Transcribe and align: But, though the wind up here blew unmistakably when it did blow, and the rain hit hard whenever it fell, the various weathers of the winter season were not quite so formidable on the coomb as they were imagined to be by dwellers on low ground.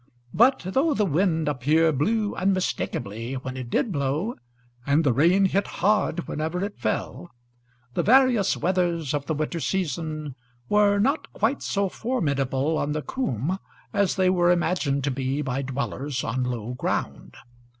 But, 0.33 0.61
though 0.65 0.95
the 0.95 1.05
wind 1.05 1.47
up 1.47 1.61
here 1.61 1.91
blew 1.91 2.33
unmistakably 2.35 3.35
when 3.35 3.55
it 3.55 3.69
did 3.69 3.91
blow, 3.91 4.33
and 4.83 5.03
the 5.03 5.13
rain 5.13 5.45
hit 5.45 5.67
hard 5.67 6.27
whenever 6.27 6.63
it 6.65 6.79
fell, 6.79 7.29
the 7.93 8.01
various 8.01 8.57
weathers 8.57 9.13
of 9.13 9.27
the 9.27 9.35
winter 9.35 9.59
season 9.59 10.33
were 10.67 10.97
not 10.97 11.31
quite 11.33 11.61
so 11.61 11.87
formidable 11.87 12.79
on 12.79 12.93
the 12.93 13.03
coomb 13.03 13.59
as 13.93 14.15
they 14.15 14.31
were 14.31 14.49
imagined 14.49 15.03
to 15.03 15.11
be 15.11 15.43
by 15.43 15.61
dwellers 15.61 16.23
on 16.23 16.45
low 16.45 16.73
ground. 16.73 17.37